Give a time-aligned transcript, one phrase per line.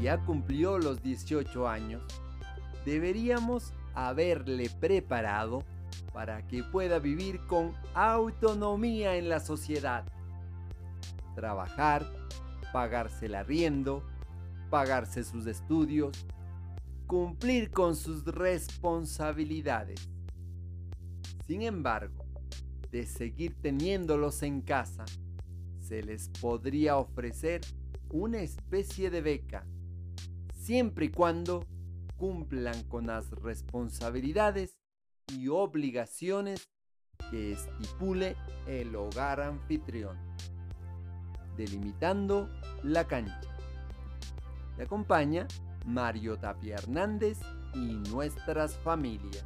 [0.00, 2.02] ya cumplió los 18 años,
[2.84, 5.62] deberíamos haberle preparado
[6.12, 10.04] para que pueda vivir con autonomía en la sociedad.
[11.34, 12.06] Trabajar,
[12.72, 14.02] pagarse el arriendo,
[14.70, 16.26] pagarse sus estudios,
[17.06, 20.08] cumplir con sus responsabilidades.
[21.46, 22.24] Sin embargo,
[22.90, 25.04] de seguir teniéndolos en casa,
[25.78, 27.60] se les podría ofrecer
[28.10, 29.64] una especie de beca,
[30.66, 31.64] siempre y cuando
[32.16, 34.76] cumplan con las responsabilidades
[35.28, 36.68] y obligaciones
[37.30, 38.34] que estipule
[38.66, 40.18] el hogar anfitrión,
[41.56, 42.50] delimitando
[42.82, 43.40] la cancha.
[44.76, 45.46] Le acompaña
[45.86, 47.38] Mario Tapia Hernández
[47.72, 49.44] y nuestras familias.